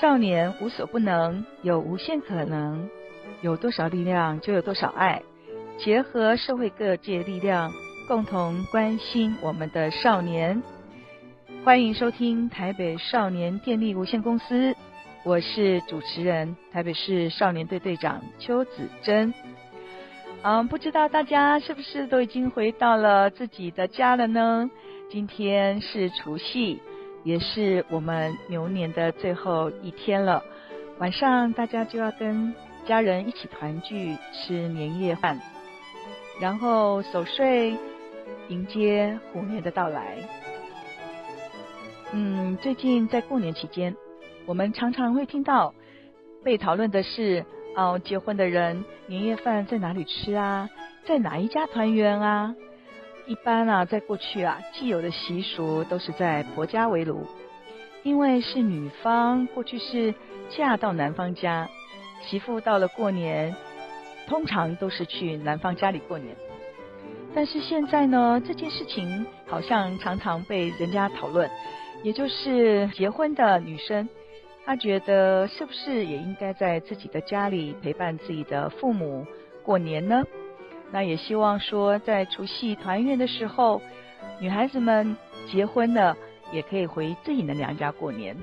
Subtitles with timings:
[0.00, 2.88] 少年无所不能，有无限可能，
[3.42, 5.20] 有多少力量就有多少爱。
[5.76, 7.72] 结合社会各界力量，
[8.06, 10.62] 共同关心我们的少年。
[11.64, 14.72] 欢迎收听台北少年电力无限公司，
[15.24, 19.34] 我是主持人台北市少年队队长邱子珍。
[20.42, 24.70] 嗯，不知道大家是不是都已经回到了自己的家了呢？
[25.10, 26.80] 今天是除夕，
[27.28, 30.42] 也是我们牛年的最后一天了。
[30.96, 32.54] 晚上大家就要跟
[32.86, 35.38] 家人一起团聚，吃年夜饭，
[36.40, 37.76] 然后守岁，
[38.48, 40.16] 迎接虎年的到来。
[42.14, 43.94] 嗯，最近在过年期间，
[44.46, 45.74] 我们常常会听到
[46.42, 47.44] 被讨论的是，
[47.76, 50.70] 哦，结婚的人年夜饭在哪里吃啊？
[51.04, 52.54] 在哪一家团圆啊？
[53.28, 57.26] 一般啊，在过去啊，既有的习俗都是在婆家围炉，
[58.02, 60.14] 因为是女方过去是
[60.48, 61.68] 嫁到男方家，
[62.22, 63.54] 媳妇到了过年，
[64.26, 66.34] 通常都是去男方家里过年。
[67.34, 71.50] 但是现在呢，这件事情好像常常被人家讨论。
[72.02, 74.08] 也就是结婚的女生，
[74.64, 79.26] 她觉得是不是也应该在自己的家里陪伴自己的父母
[79.62, 80.24] 过年呢？
[80.90, 83.82] 那也希望说，在除夕团圆的时候，
[84.40, 85.16] 女孩子们
[85.50, 86.16] 结婚了
[86.50, 88.36] 也可以回自己的娘家过年。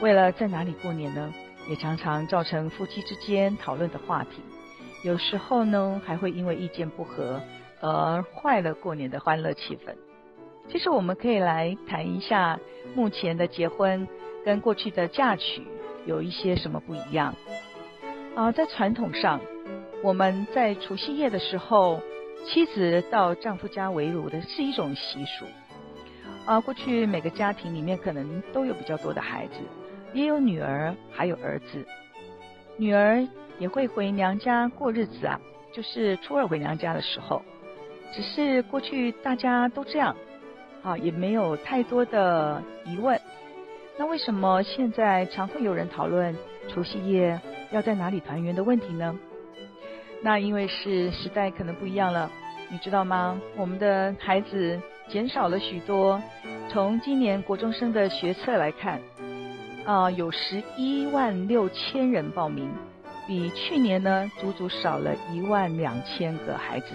[0.00, 1.32] 为了在哪里过年呢，
[1.68, 4.42] 也常常造成夫妻之间讨论的话题。
[5.04, 7.40] 有时候呢，还会因为意见不合
[7.80, 9.94] 而坏了过年的欢乐气氛。
[10.68, 12.58] 其实我们可以来谈一下
[12.94, 14.08] 目前的结婚
[14.44, 15.62] 跟过去的嫁娶
[16.06, 17.34] 有一些什么不一样
[18.34, 18.50] 啊？
[18.50, 19.40] 在传统上，
[20.04, 21.98] 我们在除夕夜的时候，
[22.44, 25.46] 妻子到丈夫家围炉的是一种习俗
[26.44, 26.60] 啊。
[26.60, 29.54] 过去每个家庭里面可能都有比较多的孩子，
[30.12, 31.86] 也有女儿，还有儿子，
[32.76, 33.26] 女儿
[33.58, 35.40] 也会回娘家过日子啊，
[35.72, 37.40] 就是初二回娘家的时候。
[38.12, 40.14] 只是过去大家都这样。
[40.82, 43.18] 啊，也没有太多的疑问。
[43.96, 46.36] 那为什么现在常会有人讨论
[46.68, 49.18] 除夕夜要在哪里团圆的问题呢？
[50.24, 52.30] 那因为是时代可能不一样了，
[52.70, 53.38] 你知道吗？
[53.58, 56.18] 我们的孩子减少了许多。
[56.70, 59.02] 从今年国中生的学测来看，
[59.84, 62.72] 啊，有十一万六千人报名，
[63.26, 66.94] 比去年呢足足少了一万两千个孩子。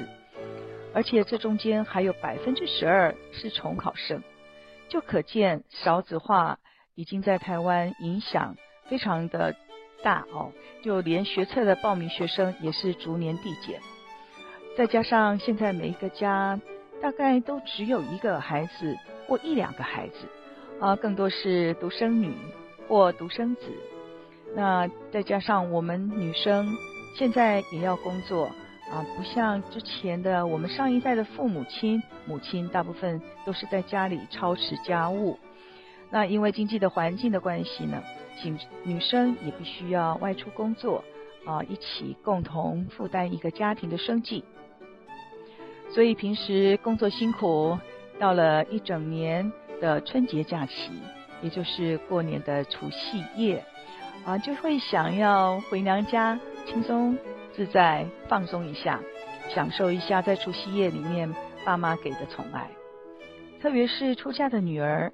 [0.91, 4.23] 而且这中间还有百分之十二是重考生，
[4.87, 6.57] 就可见少子化
[6.95, 8.55] 已经在台湾影响
[8.87, 9.55] 非常的
[10.03, 10.51] 大哦。
[10.81, 13.79] 就连学测的报名学生也是逐年递减，
[14.77, 16.59] 再加上现在每一个家
[17.01, 20.27] 大概都只有一个孩子或一两个孩子，
[20.79, 22.33] 啊，更多是独生女
[22.87, 23.61] 或独生子。
[24.55, 26.67] 那再加上我们女生
[27.17, 28.49] 现在也要工作。
[28.91, 35.37] 啊，不像之前的我们上一代的父母亲，母亲大部分都是在家里操持家务。
[36.09, 38.03] 那因为经济的环境的关系呢，
[38.41, 41.03] 请女生也必须要外出工作，
[41.45, 44.43] 啊，一起共同负担一个家庭的生计。
[45.91, 47.77] 所以平时工作辛苦，
[48.19, 50.91] 到了一整年的春节假期，
[51.41, 53.63] 也就是过年的除夕夜，
[54.25, 57.17] 啊，就会想要回娘家轻松。
[57.55, 59.01] 自在放松一下，
[59.49, 62.69] 享受一下在除夕夜里面爸妈给的宠爱。
[63.61, 65.11] 特别是出嫁的女儿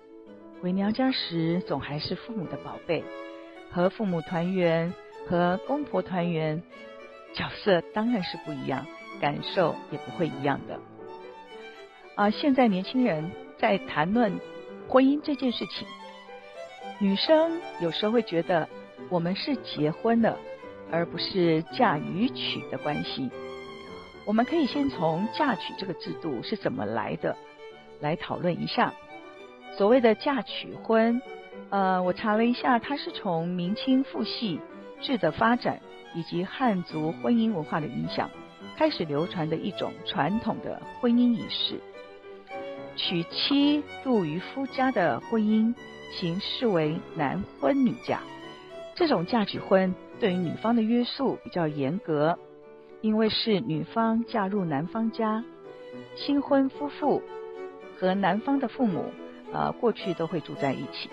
[0.61, 3.03] 回娘家时，总还是父母的宝贝，
[3.71, 4.93] 和父母团圆
[5.27, 6.61] 和公婆团圆，
[7.33, 8.85] 角色当然是不一样，
[9.21, 10.79] 感受也不会一样的。
[12.15, 14.39] 啊，现在年轻人在谈论
[14.87, 15.87] 婚姻这件事情，
[16.99, 18.67] 女生有时候会觉得
[19.09, 20.37] 我们是结婚了。
[20.91, 23.27] 而不是嫁与娶的关系，
[24.23, 27.35] 我们可以先从嫁娶这个制度是怎么来的
[27.99, 28.93] 来讨论一下。
[29.77, 31.21] 所谓的嫁娶婚，
[31.69, 34.59] 呃，我查了一下，它是从明清父系
[35.01, 35.81] 制的发展
[36.13, 38.29] 以及汉族婚姻文化的影响
[38.77, 41.79] 开始流传的一种传统的婚姻仪式。
[42.95, 45.75] 娶妻入于夫家的婚姻，
[46.13, 48.21] 形式为男婚女嫁。
[48.95, 49.93] 这种嫁娶婚。
[50.17, 52.39] 对于女方的约束比较严格，
[53.01, 55.43] 因为是女方嫁入男方家，
[56.15, 57.21] 新婚夫妇
[57.99, 59.11] 和男方的父母，
[59.55, 61.09] 呃，过去都会住在一起。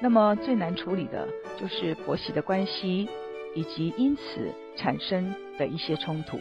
[0.00, 3.08] 那么最难处理的就是婆媳的关系，
[3.54, 6.40] 以及因此产生的一些冲突。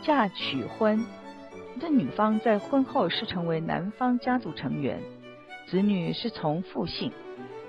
[0.00, 1.04] 嫁娶婚，
[1.78, 4.98] 这女方在婚后是成为男方家族成员，
[5.66, 7.12] 子女是从父姓。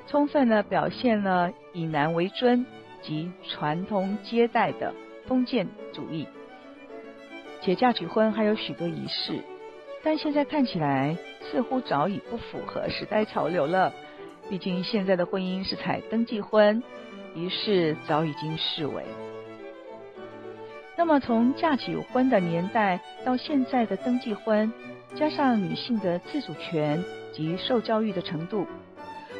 [0.07, 2.65] 充分的表现了以男为尊
[3.01, 4.93] 及传统接代的
[5.27, 6.25] 封建主义。
[7.61, 9.43] 且嫁娶婚还有许多仪式，
[10.03, 13.93] 但现在看起来似乎早已不符合时代潮流了。
[14.49, 16.81] 毕竟现在的婚姻是采登记婚，
[17.35, 19.03] 仪式早已经式微。
[20.97, 24.71] 那么从嫁娶婚的年代到现在的登记婚，
[25.15, 28.67] 加上女性的自主权及受教育的程度，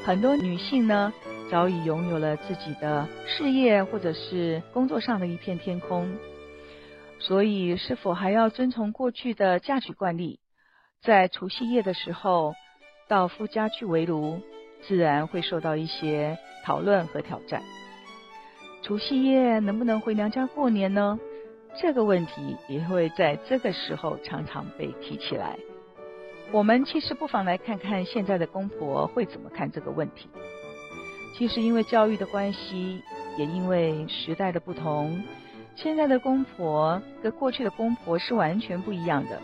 [0.06, 1.12] 很多女性呢
[1.52, 6.10] 早已拥有了自己的事业或者是工作上的一片天空。
[7.20, 10.40] 所以，是否还要遵从过去的嫁娶惯例，
[11.02, 12.54] 在除夕夜的时候
[13.08, 14.42] 到夫家去围炉，
[14.82, 17.62] 自然会受到一些讨论和挑战。
[18.82, 21.18] 除夕夜能不能回娘家过年呢？
[21.82, 25.58] 这个问题也会在这个时候常常被提起来。
[26.52, 30.28] 我们其实不妨来看看现在的公婆会怎么看这个问题。
[31.38, 33.02] 其实因为教育的关系，
[33.38, 35.24] 也因为时代的不同。
[35.76, 39.40] 现在的公婆跟过去的公婆是完全不一样的，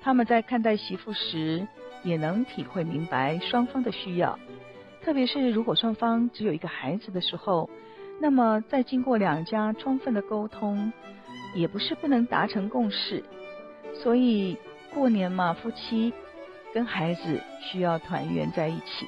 [0.00, 1.66] 他们在看待媳妇时，
[2.02, 4.38] 也能体会明白双方的需要。
[5.02, 7.68] 特别是如果双方只有一个孩子的时候，
[8.20, 10.92] 那么在经过两家充分的沟通，
[11.54, 13.22] 也不是不能达成共识。
[13.94, 14.56] 所以
[14.92, 16.12] 过年嘛，夫妻
[16.72, 19.06] 跟孩子需要团圆在一起。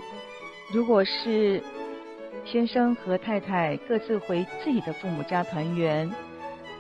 [0.73, 1.63] 如果是
[2.45, 6.11] 先生和太太各自回自己的父母家团圆。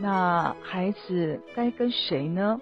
[0.00, 2.60] 那孩子该跟谁呢？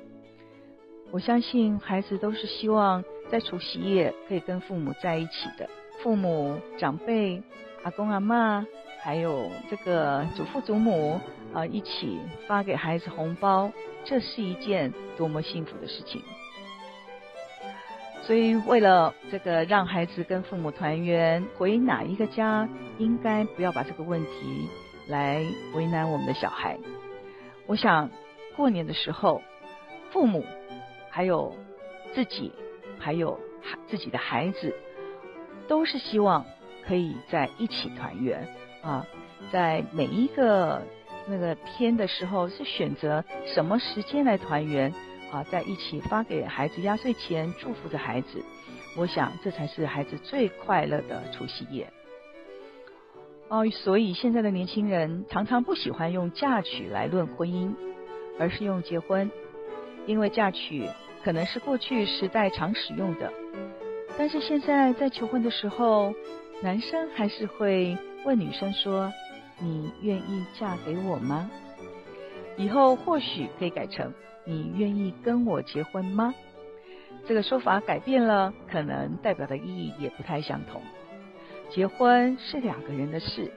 [1.12, 5.68] 我相信孩子都是希望在除夕夜可以跟父母在一起的。
[6.02, 7.42] 父母、长辈、
[7.82, 8.64] 阿公阿嬷，
[9.02, 11.20] 还有这个祖父祖母
[11.52, 13.72] 啊，一起发给孩子红包，
[14.04, 16.22] 这是一件多么幸福的事情。
[18.22, 22.68] 所以，为了这个让孩子跟父母团圆，回哪一个家，
[22.98, 24.68] 应该不要把这个问题
[25.08, 26.78] 来为难我们的小孩。
[27.66, 28.08] 我想，
[28.56, 29.42] 过年的时候，
[30.12, 30.44] 父母
[31.10, 31.54] 还有
[32.14, 32.52] 自己，
[32.98, 34.74] 还有孩自己的孩子，
[35.68, 36.46] 都是希望
[36.86, 38.48] 可以在一起团圆
[38.82, 39.06] 啊。
[39.52, 40.82] 在每一个
[41.26, 44.94] 那个天的时候，是选择什么时间来团圆
[45.32, 45.42] 啊？
[45.50, 48.44] 在一起发给孩子压岁钱，祝福着孩子。
[48.96, 51.92] 我想，这才是孩子最快乐的除夕夜。
[53.48, 57.74] 哦，所以现在的年轻人常常不喜欢用嫁娶来论婚姻，
[58.38, 59.30] 而是用结婚，
[60.06, 60.88] 因为嫁娶
[61.22, 63.32] 可能是过去时代常使用的。
[64.18, 66.14] 但是现在在求婚的时候，
[66.62, 69.12] 男生还是会问女生说
[69.58, 71.50] ：“你愿意嫁给我吗？”
[72.58, 74.12] 以后或许可以改成
[74.44, 76.34] ：“你愿意跟我结婚吗？”
[77.26, 80.82] 这个说法改变了，可能代表的意义也不太相同。
[81.70, 83.50] 结婚是两个人的事，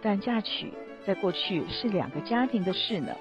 [0.00, 0.72] 但嫁娶
[1.06, 3.14] 在过去是两个家庭的事呢，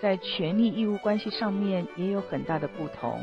[0.00, 3.20] 在权利义务关系上面也有很大的不同。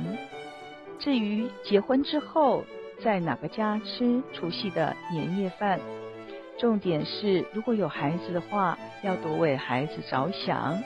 [1.00, 2.64] 至于结婚之后
[3.04, 5.80] 在哪个家吃除夕的年夜饭，
[6.58, 10.81] 重点是如果有孩子的话，要多为孩子着想，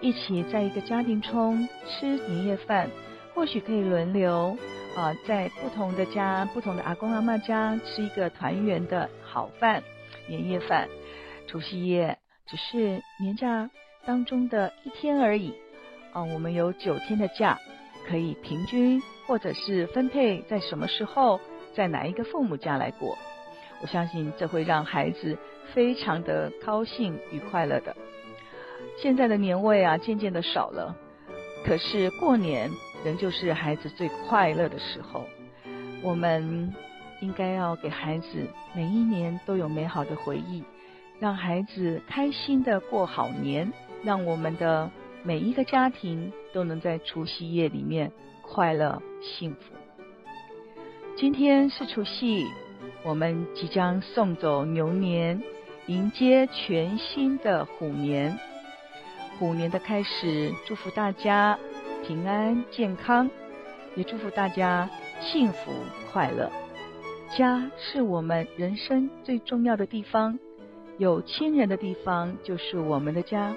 [0.00, 2.90] 一起在一个家庭中吃年夜饭，
[3.34, 4.56] 或许可以轮流。
[4.94, 9.82] 啊，在不同的家、不同的阿公阿嬷家吃一个团圆的好饭，
[10.26, 10.86] 年夜饭。
[11.46, 13.70] 除夕夜只是年假
[14.04, 15.54] 当中的一天而已。
[16.12, 17.58] 啊，我们有九天的假，
[18.08, 21.40] 可以平均或者是分配在什么时候，
[21.74, 23.16] 在哪一个父母家来过。
[23.80, 25.36] 我相信这会让孩子
[25.72, 27.96] 非常的高兴与快乐的。
[28.98, 30.96] 现在的年味啊，渐渐的少了，
[31.64, 32.70] 可是过年。
[33.04, 35.26] 仍旧是孩子最快乐的时候，
[36.04, 36.72] 我们
[37.20, 40.62] 应该要给孩子每一年都有美好的回忆，
[41.18, 44.90] 让孩子开心的过好年，让我们的
[45.22, 49.74] 每一个家庭都能在除夕夜里面快乐幸福。
[51.16, 52.46] 今天是除夕，
[53.04, 55.42] 我们即将送走牛年，
[55.86, 58.38] 迎接全新的虎年。
[59.38, 61.58] 虎年的开始，祝福大家。
[62.04, 63.30] 平安健康，
[63.94, 64.90] 也祝福大家
[65.20, 65.70] 幸福
[66.10, 66.50] 快乐。
[67.38, 70.36] 家是我们人生最重要的地方，
[70.98, 73.54] 有亲人的地方就是我们的家。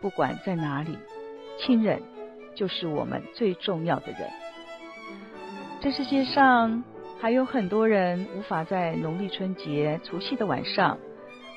[0.00, 0.98] 不管在哪里，
[1.58, 2.02] 亲人
[2.54, 4.30] 就是我们最重要的人。
[5.80, 6.82] 这世界上
[7.20, 10.98] 还有很多人无法在农历春节除夕的晚上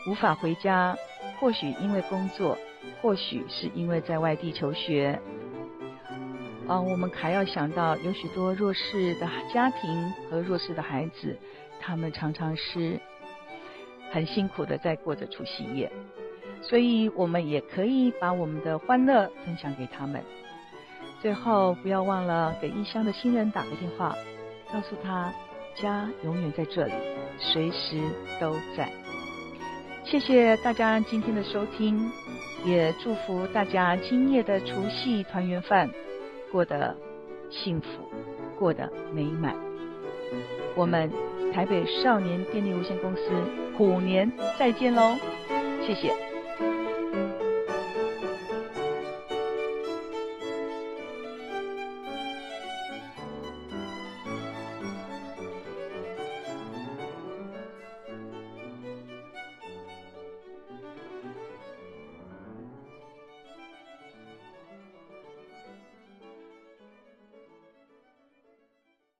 [0.08, 0.96] 无法回家，
[1.39, 2.58] 或许因为工作，
[3.01, 5.19] 或许是因为在外地求学。
[6.67, 11.36] 啊，我们还要想到有许多弱势的家庭和弱势的孩子，
[11.81, 13.00] 他们常常是
[14.12, 15.91] 很辛苦的在过着除夕夜，
[16.62, 20.24] 所以我们也可以把我们的欢乐分享给他们。
[21.22, 24.15] 最后，不要忘了给异乡的亲人打个电话，
[24.72, 25.34] 告诉他
[25.75, 26.94] 家永远在这里，
[27.38, 28.01] 随时
[28.39, 28.89] 都在。
[30.06, 32.10] 谢谢大家今天的收听，
[32.65, 35.89] 也祝福大家今夜的除夕团圆饭
[36.51, 36.96] 过得
[37.50, 37.88] 幸福，
[38.58, 39.56] 过得美满。
[40.75, 41.12] 我们
[41.53, 43.22] 台北少年电力有限公司
[43.77, 45.18] 虎年再见喽！
[45.86, 46.29] 谢谢。